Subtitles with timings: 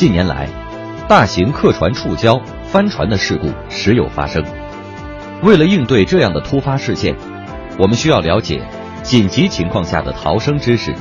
[0.00, 0.48] 近年来，
[1.06, 4.42] 大型客船触礁、翻船的事故时有发生。
[5.42, 7.14] 为了应对这样的突发事件，
[7.78, 8.62] 我们需要了解
[9.02, 10.94] 紧急情况下的逃生知识。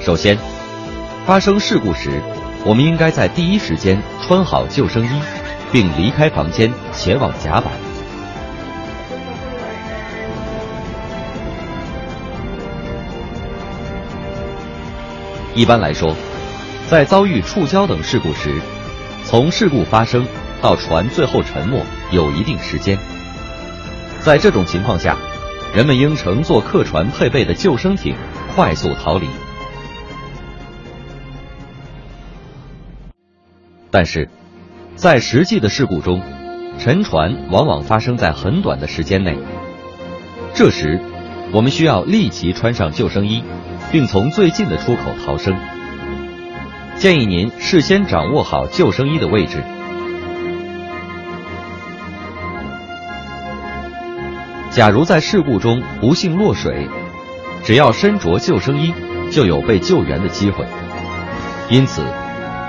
[0.00, 0.38] 首先，
[1.26, 2.22] 发生事故时，
[2.64, 5.20] 我们应该在第一时间穿好救生衣，
[5.70, 7.87] 并离开房间前往甲板。
[15.58, 16.14] 一般来说，
[16.88, 18.60] 在遭遇触礁等事故时，
[19.24, 20.24] 从事故发生
[20.62, 22.96] 到船最后沉没有一定时间。
[24.20, 25.18] 在这种情况下，
[25.74, 28.14] 人们应乘坐客船配备的救生艇
[28.54, 29.26] 快速逃离。
[33.90, 34.30] 但是，
[34.94, 36.22] 在实际的事故中，
[36.78, 39.36] 沉船往往发生在很短的时间内。
[40.54, 41.00] 这时，
[41.52, 43.42] 我们需要立即穿上救生衣。
[43.90, 45.56] 并从最近的出口逃生。
[46.96, 49.62] 建议您事先掌握好救生衣的位置。
[54.70, 56.88] 假如在事故中不幸落水，
[57.64, 58.92] 只要身着救生衣，
[59.30, 60.64] 就有被救援的机会。
[61.68, 62.02] 因此，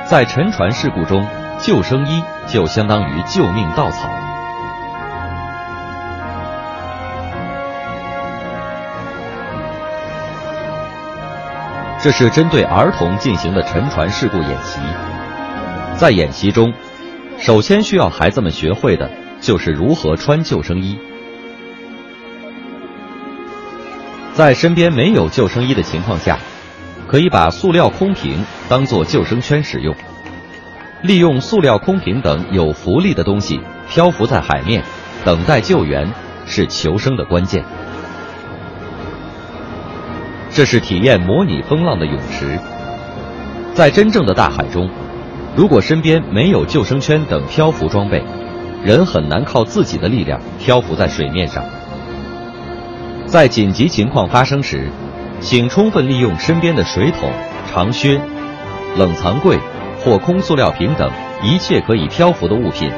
[0.08, 1.26] 在沉船事故中，
[1.60, 4.29] 救生衣就相当于救命稻草。
[12.02, 14.80] 这是针对儿童进行的沉船事故演习。
[15.98, 16.74] 在演习中，
[17.38, 19.12] 首先需要孩子们学会的
[19.42, 20.98] 就是如何穿救生衣。
[24.34, 26.40] 在身边没有救生衣的情况下，
[27.06, 29.94] 可以把塑料空瓶当做救生圈使用，
[31.02, 34.82] 利用塑料空瓶等有浮力的东西漂浮在海面，
[35.26, 36.10] 等待救援，
[36.46, 37.62] 是求生的关键。
[40.52, 42.60] 这是体验模拟风浪的泳池。
[43.74, 44.90] 在真正的大海中，
[45.56, 48.24] 如果身边没有救生圈等漂浮装备，
[48.84, 51.64] 人很难靠自己的力量漂浮在水面上。
[53.26, 54.90] 在紧急情况发生时，
[55.40, 57.32] 请充分利用身边的水桶、
[57.72, 58.20] 长靴、
[58.98, 59.58] 冷藏柜
[60.04, 61.10] 或空塑料瓶等
[61.44, 62.92] 一切可以漂浮的物品。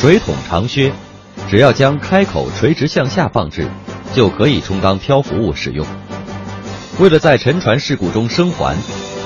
[0.00, 0.92] 水桶、长靴，
[1.48, 3.68] 只要将开口垂直向下放置，
[4.12, 5.86] 就可以充当漂浮物使用。
[6.98, 8.76] 为了在沉船事故中生还，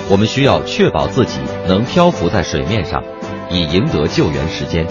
[0.08, 3.02] 我们需要确保自己能漂浮在水面上，
[3.50, 4.86] 以赢得救援时间。